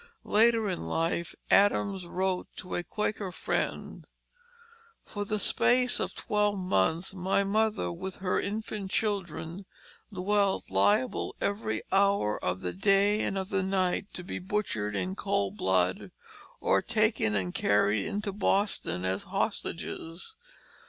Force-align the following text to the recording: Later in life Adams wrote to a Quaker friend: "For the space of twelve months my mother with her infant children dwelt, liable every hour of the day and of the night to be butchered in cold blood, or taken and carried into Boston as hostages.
Later 0.25 0.67
in 0.67 0.87
life 0.87 1.35
Adams 1.51 2.07
wrote 2.07 2.47
to 2.55 2.73
a 2.73 2.81
Quaker 2.83 3.31
friend: 3.31 4.07
"For 5.05 5.25
the 5.25 5.37
space 5.37 5.99
of 5.99 6.15
twelve 6.15 6.57
months 6.57 7.13
my 7.13 7.43
mother 7.43 7.91
with 7.91 8.15
her 8.15 8.41
infant 8.41 8.89
children 8.89 9.67
dwelt, 10.11 10.71
liable 10.71 11.35
every 11.39 11.83
hour 11.91 12.43
of 12.43 12.61
the 12.61 12.73
day 12.73 13.21
and 13.21 13.37
of 13.37 13.49
the 13.49 13.61
night 13.61 14.11
to 14.15 14.23
be 14.23 14.39
butchered 14.39 14.95
in 14.95 15.15
cold 15.15 15.55
blood, 15.57 16.09
or 16.59 16.81
taken 16.81 17.35
and 17.35 17.53
carried 17.53 18.03
into 18.03 18.31
Boston 18.33 19.05
as 19.05 19.25
hostages. 19.25 20.33